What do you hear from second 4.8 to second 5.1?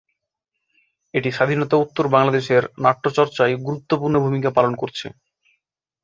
করছে।